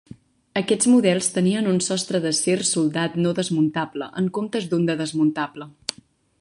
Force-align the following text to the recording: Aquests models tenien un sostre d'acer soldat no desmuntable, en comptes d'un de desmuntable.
Aquests 0.61 0.87
models 0.93 1.27
tenien 1.35 1.67
un 1.73 1.77
sostre 1.89 2.21
d'acer 2.23 2.57
soldat 2.71 3.21
no 3.27 3.35
desmuntable, 3.43 4.11
en 4.23 4.33
comptes 4.39 4.69
d'un 4.73 4.91
de 4.93 4.99
desmuntable. 5.05 5.73